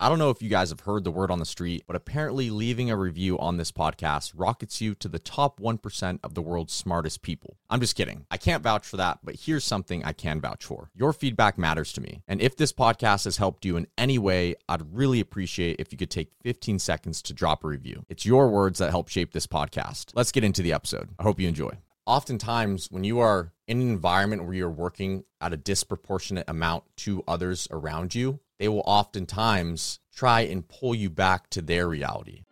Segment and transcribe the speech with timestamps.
[0.00, 2.50] I don't know if you guys have heard the word on the street, but apparently
[2.50, 6.72] leaving a review on this podcast rockets you to the top 1% of the world's
[6.72, 7.56] smartest people.
[7.68, 8.24] I'm just kidding.
[8.30, 10.90] I can't vouch for that, but here's something I can vouch for.
[10.94, 12.22] Your feedback matters to me.
[12.28, 15.98] And if this podcast has helped you in any way, I'd really appreciate if you
[15.98, 18.04] could take 15 seconds to drop a review.
[18.08, 20.12] It's your words that help shape this podcast.
[20.14, 21.08] Let's get into the episode.
[21.18, 21.72] I hope you enjoy
[22.08, 27.22] oftentimes when you are in an environment where you're working at a disproportionate amount to
[27.28, 32.42] others around you, they will oftentimes try and pull you back to their reality.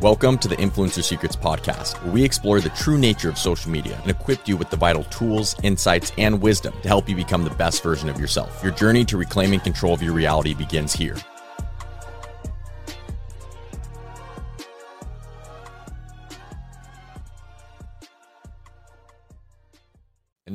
[0.00, 3.98] Welcome to the Influencer Secrets Podcast, where we explore the true nature of social media
[4.00, 7.50] and equip you with the vital tools, insights, and wisdom to help you become the
[7.50, 8.62] best version of yourself.
[8.62, 11.16] Your journey to reclaiming control of your reality begins here.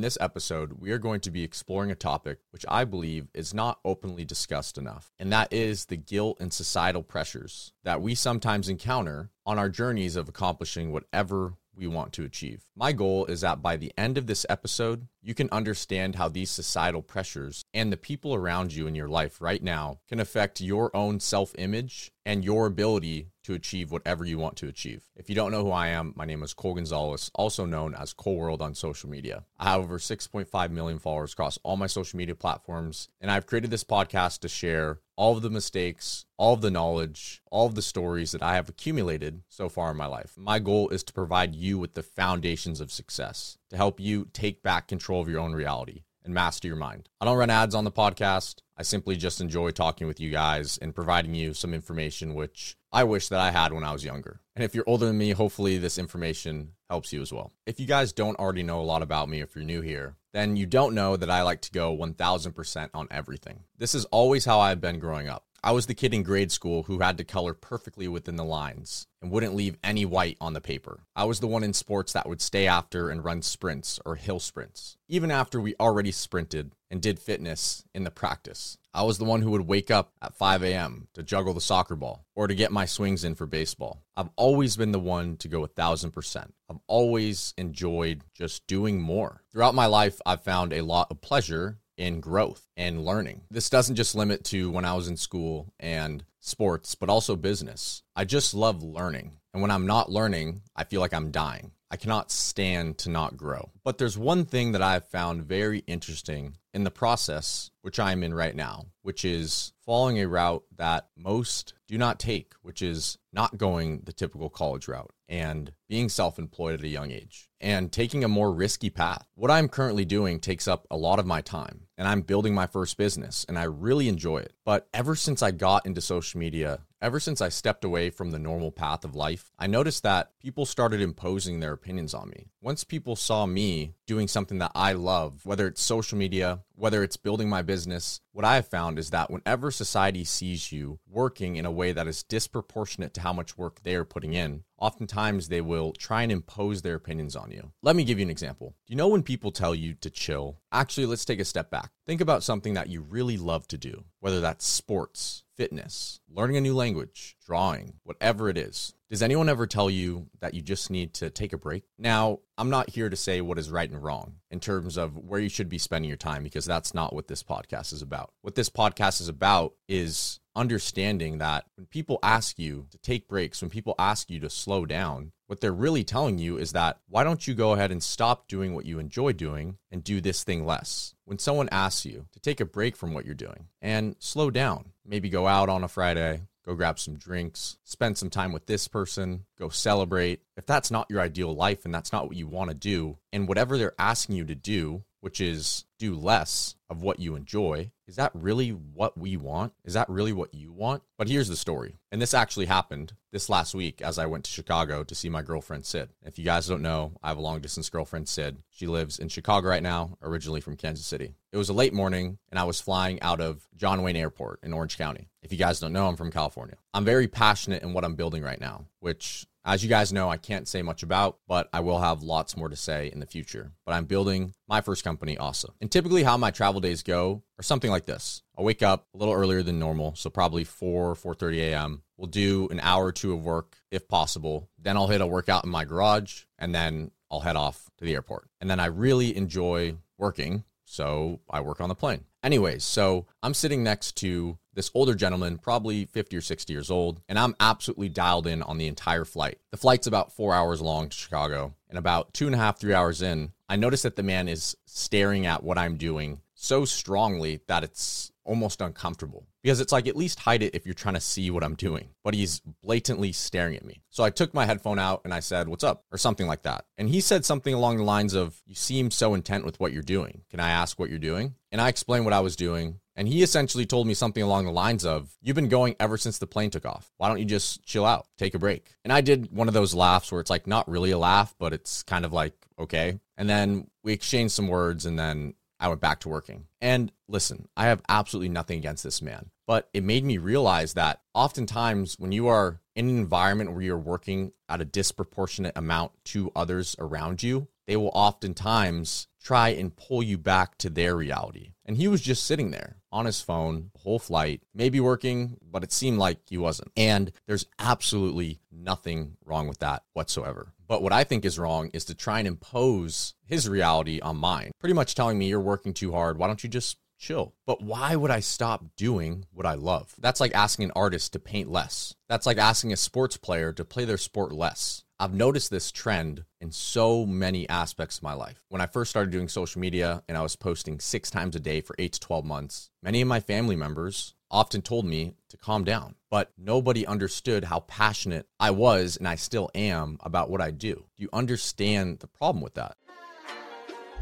[0.06, 3.80] This episode, we are going to be exploring a topic which I believe is not
[3.84, 9.30] openly discussed enough, and that is the guilt and societal pressures that we sometimes encounter
[9.44, 12.62] on our journeys of accomplishing whatever we want to achieve.
[12.76, 16.52] My goal is that by the end of this episode, you can understand how these
[16.52, 20.96] societal pressures and the people around you in your life right now can affect your
[20.96, 25.04] own self image and your ability to achieve whatever you want to achieve.
[25.14, 28.12] If you don't know who I am, my name is Cole Gonzalez, also known as
[28.12, 29.44] Cole World on social media.
[29.60, 33.70] I have over 6.5 million followers across all my social media platforms, and I've created
[33.70, 37.80] this podcast to share all of the mistakes, all of the knowledge, all of the
[37.80, 40.32] stories that I have accumulated so far in my life.
[40.36, 44.64] My goal is to provide you with the foundations of success, to help you take
[44.64, 47.08] back control of your own reality and master your mind.
[47.20, 48.56] I don't run ads on the podcast.
[48.76, 53.04] I simply just enjoy talking with you guys and providing you some information which I
[53.04, 54.40] wish that I had when I was younger.
[54.54, 57.52] And if you're older than me, hopefully this information helps you as well.
[57.66, 60.56] If you guys don't already know a lot about me, if you're new here, then
[60.56, 63.64] you don't know that I like to go 1000% on everything.
[63.78, 65.44] This is always how I've been growing up.
[65.66, 69.08] I was the kid in grade school who had to color perfectly within the lines
[69.20, 71.00] and wouldn't leave any white on the paper.
[71.16, 74.38] I was the one in sports that would stay after and run sprints or hill
[74.38, 78.78] sprints, even after we already sprinted and did fitness in the practice.
[78.94, 81.08] I was the one who would wake up at 5 a.m.
[81.14, 84.04] to juggle the soccer ball or to get my swings in for baseball.
[84.16, 86.54] I've always been the one to go a thousand percent.
[86.70, 89.42] I've always enjoyed just doing more.
[89.50, 93.42] Throughout my life, I've found a lot of pleasure in growth and learning.
[93.50, 98.02] This doesn't just limit to when I was in school and sports, but also business.
[98.14, 99.38] I just love learning.
[99.52, 101.72] And when I'm not learning, I feel like I'm dying.
[101.90, 103.70] I cannot stand to not grow.
[103.84, 108.34] But there's one thing that I've found very interesting in the process, which I'm in
[108.34, 113.58] right now, which is following a route that most do not take, which is not
[113.58, 118.24] going the typical college route and being self employed at a young age and taking
[118.24, 119.26] a more risky path.
[119.34, 122.66] What I'm currently doing takes up a lot of my time and I'm building my
[122.66, 124.52] first business and I really enjoy it.
[124.64, 128.38] But ever since I got into social media, ever since I stepped away from the
[128.38, 132.48] normal path of life, I noticed that people started imposing their opinions on me.
[132.60, 137.16] Once people saw me doing something that I love, whether it's social media, whether it's
[137.16, 141.64] building my business, what I have found is that whenever society sees you working in
[141.64, 145.62] a way that is disproportionate to how much work they are putting in, oftentimes they
[145.62, 147.72] will try and impose their opinions on you.
[147.82, 148.74] Let me give you an example.
[148.86, 150.58] Do you know when people tell you to chill?
[150.70, 151.90] Actually, let's take a step back.
[152.06, 156.60] Think about something that you really love to do, whether that's sports, fitness, learning a
[156.60, 158.94] new language, drawing, whatever it is.
[159.08, 161.84] Does anyone ever tell you that you just need to take a break?
[161.98, 165.40] Now, I'm not here to say what is right and wrong in terms of where
[165.40, 168.32] you should be spending your time because that's not what this podcast is about.
[168.42, 173.60] What this podcast is about is understanding that when people ask you to take breaks,
[173.60, 177.22] when people ask you to slow down, what they're really telling you is that why
[177.22, 180.66] don't you go ahead and stop doing what you enjoy doing and do this thing
[180.66, 181.14] less?
[181.24, 184.92] When someone asks you to take a break from what you're doing and slow down,
[185.04, 188.88] maybe go out on a Friday, go grab some drinks, spend some time with this
[188.88, 190.40] person, go celebrate.
[190.56, 193.46] If that's not your ideal life and that's not what you want to do, and
[193.46, 198.14] whatever they're asking you to do, which is do less of what you enjoy, is
[198.14, 199.72] that really what we want?
[199.84, 201.02] Is that really what you want?
[201.18, 201.96] But here's the story.
[202.12, 205.42] And this actually happened this last week as I went to Chicago to see my
[205.42, 206.10] girlfriend Sid.
[206.24, 208.58] If you guys don't know, I have a long distance girlfriend, Sid.
[208.70, 211.34] She lives in Chicago right now, originally from Kansas City.
[211.50, 214.72] It was a late morning and I was flying out of John Wayne Airport in
[214.72, 215.28] Orange County.
[215.42, 216.76] If you guys don't know, I'm from California.
[216.94, 220.36] I'm very passionate in what I'm building right now, which as you guys know, I
[220.36, 223.72] can't say much about, but I will have lots more to say in the future.
[223.84, 225.74] But I'm building my first company, also.
[225.80, 228.42] And typically, how my travel days go are something like this.
[228.56, 232.02] I'll wake up a little earlier than normal, so probably 4, 4.30 a.m.
[232.16, 234.70] We'll do an hour or two of work if possible.
[234.78, 238.14] Then I'll hit a workout in my garage, and then I'll head off to the
[238.14, 238.48] airport.
[238.60, 242.24] And then I really enjoy working, so I work on the plane.
[242.44, 247.20] Anyways, so I'm sitting next to this older gentleman, probably 50 or 60 years old,
[247.28, 249.58] and I'm absolutely dialed in on the entire flight.
[249.72, 252.94] The flight's about four hours long to Chicago, and about two and a half, three
[252.94, 257.60] hours in, I notice that the man is staring at what I'm doing so strongly
[257.68, 261.20] that it's almost uncomfortable because it's like at least hide it if you're trying to
[261.20, 262.08] see what I'm doing.
[262.24, 264.02] But he's blatantly staring at me.
[264.10, 266.86] So I took my headphone out and I said, "What's up?" or something like that.
[266.96, 270.02] And he said something along the lines of, "You seem so intent with what you're
[270.02, 270.42] doing.
[270.50, 273.00] Can I ask what you're doing?" And I explained what I was doing.
[273.16, 276.38] And he essentially told me something along the lines of, You've been going ever since
[276.38, 277.10] the plane took off.
[277.16, 278.94] Why don't you just chill out, take a break?
[279.04, 281.72] And I did one of those laughs where it's like not really a laugh, but
[281.72, 283.18] it's kind of like, okay.
[283.38, 286.66] And then we exchanged some words and then I went back to working.
[286.80, 291.20] And listen, I have absolutely nothing against this man, but it made me realize that
[291.34, 296.50] oftentimes when you are in an environment where you're working at a disproportionate amount to
[296.56, 301.72] others around you, they will oftentimes try and pull you back to their reality.
[301.84, 305.82] And he was just sitting there on his phone the whole flight, maybe working, but
[305.82, 306.92] it seemed like he wasn't.
[306.96, 310.74] And there's absolutely nothing wrong with that whatsoever.
[310.86, 314.70] But what I think is wrong is to try and impose his reality on mine,
[314.78, 316.36] pretty much telling me you're working too hard.
[316.36, 317.54] Why don't you just chill.
[317.66, 320.14] But why would I stop doing what I love?
[320.18, 322.14] That's like asking an artist to paint less.
[322.28, 325.04] That's like asking a sports player to play their sport less.
[325.18, 328.64] I've noticed this trend in so many aspects of my life.
[328.68, 331.80] When I first started doing social media and I was posting six times a day
[331.80, 335.84] for eight to 12 months, many of my family members often told me to calm
[335.84, 340.70] down, but nobody understood how passionate I was and I still am about what I
[340.70, 340.94] do.
[340.94, 342.96] Do you understand the problem with that?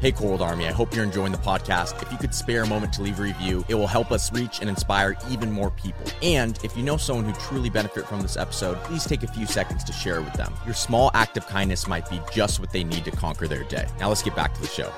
[0.01, 2.01] Hey, Cole Army, I hope you're enjoying the podcast.
[2.01, 4.59] If you could spare a moment to leave a review, it will help us reach
[4.59, 6.05] and inspire even more people.
[6.21, 9.45] And if you know someone who truly benefit from this episode, please take a few
[9.45, 10.53] seconds to share it with them.
[10.65, 13.87] Your small act of kindness might be just what they need to conquer their day.
[13.97, 14.91] Now let's get back to the show.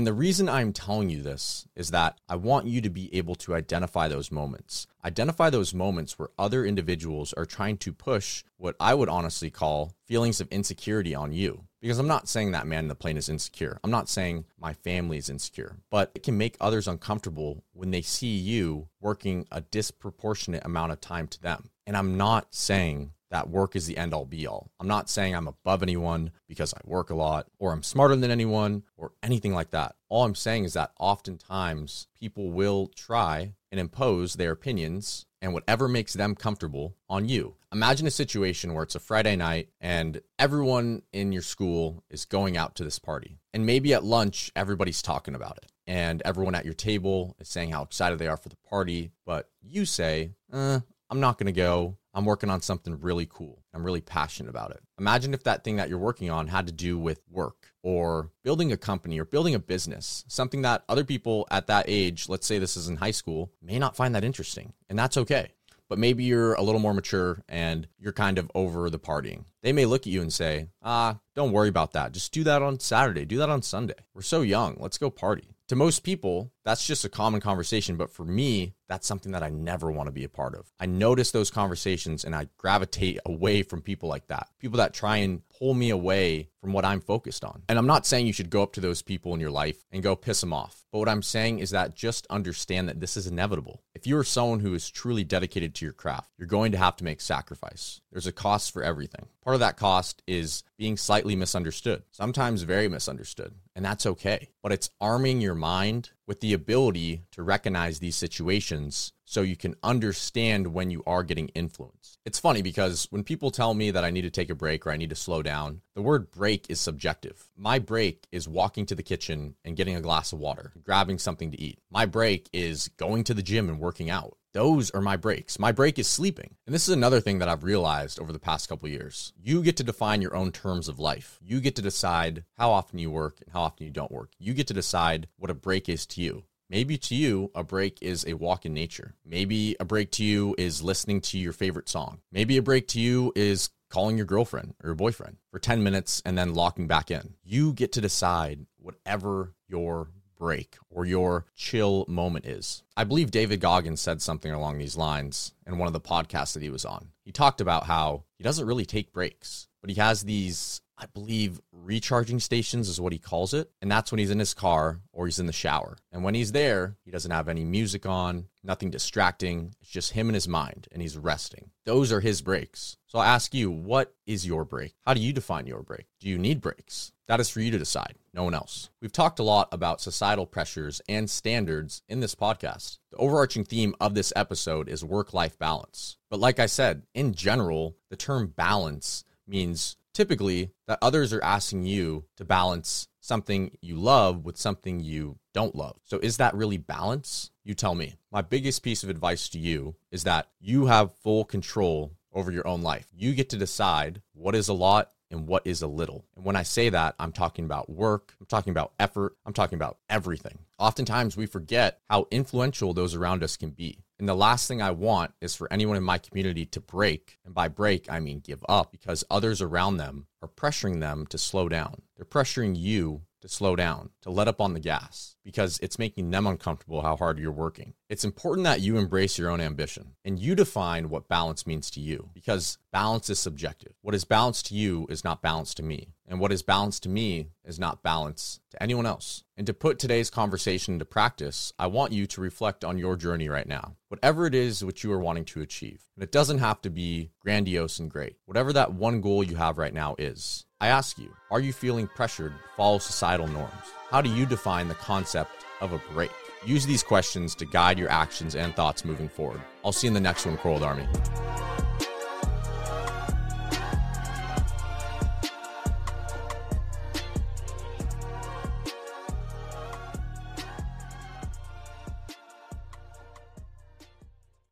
[0.00, 3.34] And the reason I'm telling you this is that I want you to be able
[3.34, 4.86] to identify those moments.
[5.04, 9.92] Identify those moments where other individuals are trying to push what I would honestly call
[10.06, 11.64] feelings of insecurity on you.
[11.82, 13.78] Because I'm not saying that man in the plane is insecure.
[13.84, 18.00] I'm not saying my family is insecure, but it can make others uncomfortable when they
[18.00, 21.68] see you working a disproportionate amount of time to them.
[21.86, 24.70] And I'm not saying that work is the end all be all.
[24.78, 28.30] I'm not saying I'm above anyone because I work a lot or I'm smarter than
[28.30, 29.94] anyone or anything like that.
[30.08, 35.88] All I'm saying is that oftentimes people will try and impose their opinions and whatever
[35.88, 37.54] makes them comfortable on you.
[37.72, 42.56] Imagine a situation where it's a Friday night and everyone in your school is going
[42.56, 43.38] out to this party.
[43.54, 45.66] And maybe at lunch, everybody's talking about it.
[45.86, 49.10] And everyone at your table is saying how excited they are for the party.
[49.24, 50.80] But you say, uh,
[51.10, 51.96] I'm not going to go.
[52.14, 53.62] I'm working on something really cool.
[53.74, 54.80] I'm really passionate about it.
[54.98, 58.72] Imagine if that thing that you're working on had to do with work or building
[58.72, 62.58] a company or building a business, something that other people at that age, let's say
[62.58, 64.72] this is in high school, may not find that interesting.
[64.88, 65.52] And that's okay.
[65.88, 69.44] But maybe you're a little more mature and you're kind of over the partying.
[69.62, 72.12] They may look at you and say, ah, don't worry about that.
[72.12, 73.24] Just do that on Saturday.
[73.24, 73.94] Do that on Sunday.
[74.14, 74.76] We're so young.
[74.78, 75.48] Let's go party.
[75.66, 77.96] To most people, that's just a common conversation.
[77.96, 80.66] But for me, that's something that I never want to be a part of.
[80.80, 84.48] I notice those conversations and I gravitate away from people like that.
[84.58, 87.62] People that try and pull me away from what I'm focused on.
[87.68, 90.02] And I'm not saying you should go up to those people in your life and
[90.02, 90.84] go piss them off.
[90.90, 93.80] But what I'm saying is that just understand that this is inevitable.
[93.94, 96.96] If you are someone who is truly dedicated to your craft, you're going to have
[96.96, 98.00] to make sacrifice.
[98.10, 99.26] There's a cost for everything.
[99.44, 104.48] Part of that cost is being slightly misunderstood, sometimes very misunderstood, and that's okay.
[104.62, 109.74] But it's arming your mind with the ability to recognize these situations so you can
[109.82, 112.18] understand when you are getting influenced.
[112.24, 114.92] It's funny because when people tell me that I need to take a break or
[114.92, 117.48] I need to slow down, the word break is subjective.
[117.56, 121.50] My break is walking to the kitchen and getting a glass of water, grabbing something
[121.50, 121.80] to eat.
[121.90, 124.36] My break is going to the gym and working out.
[124.52, 125.60] Those are my breaks.
[125.60, 126.56] My break is sleeping.
[126.66, 129.32] And this is another thing that I've realized over the past couple years.
[129.40, 131.38] You get to define your own terms of life.
[131.40, 134.32] You get to decide how often you work and how often you don't work.
[134.38, 136.44] You get to decide what a break is to you.
[136.68, 139.14] Maybe to you, a break is a walk in nature.
[139.24, 142.20] Maybe a break to you is listening to your favorite song.
[142.32, 146.22] Maybe a break to you is calling your girlfriend or your boyfriend for 10 minutes
[146.24, 147.34] and then locking back in.
[147.42, 152.82] You get to decide whatever your break or your chill moment is.
[152.96, 156.62] I believe David Goggins said something along these lines in one of the podcasts that
[156.62, 157.08] he was on.
[157.24, 161.62] He talked about how he doesn't really take breaks, but he has these I believe
[161.72, 163.70] recharging stations is what he calls it.
[163.80, 165.96] And that's when he's in his car or he's in the shower.
[166.12, 169.74] And when he's there, he doesn't have any music on, nothing distracting.
[169.80, 171.70] It's just him and his mind, and he's resting.
[171.86, 172.98] Those are his breaks.
[173.06, 174.94] So I ask you, what is your break?
[175.06, 176.04] How do you define your break?
[176.20, 177.12] Do you need breaks?
[177.30, 178.90] That is for you to decide, no one else.
[179.00, 182.98] We've talked a lot about societal pressures and standards in this podcast.
[183.12, 186.16] The overarching theme of this episode is work life balance.
[186.28, 191.84] But like I said, in general, the term balance means typically that others are asking
[191.84, 195.98] you to balance something you love with something you don't love.
[196.02, 197.52] So is that really balance?
[197.62, 198.16] You tell me.
[198.32, 202.66] My biggest piece of advice to you is that you have full control over your
[202.66, 203.06] own life.
[203.14, 206.24] You get to decide what is a lot and what is a little.
[206.36, 209.76] And when I say that, I'm talking about work, I'm talking about effort, I'm talking
[209.76, 210.58] about everything.
[210.78, 213.98] Oftentimes we forget how influential those around us can be.
[214.18, 217.38] And the last thing I want is for anyone in my community to break.
[217.44, 221.38] And by break, I mean give up because others around them are pressuring them to
[221.38, 222.02] slow down.
[222.16, 226.30] They're pressuring you to slow down, to let up on the gas, because it's making
[226.30, 227.94] them uncomfortable how hard you're working.
[228.08, 232.00] It's important that you embrace your own ambition and you define what balance means to
[232.00, 233.92] you, because balance is subjective.
[234.02, 236.08] What is balance to you is not balance to me.
[236.26, 239.42] And what is balance to me is not balance to anyone else.
[239.56, 243.48] And to put today's conversation into practice, I want you to reflect on your journey
[243.48, 243.96] right now.
[244.08, 246.02] Whatever it is which you are wanting to achieve.
[246.14, 248.36] And it doesn't have to be grandiose and great.
[248.44, 250.66] Whatever that one goal you have right now is.
[250.82, 253.74] I ask you, are you feeling pressured to follow societal norms?
[254.10, 256.30] How do you define the concept of a break?
[256.64, 259.60] Use these questions to guide your actions and thoughts moving forward.
[259.84, 261.06] I'll see you in the next one, Cole Army.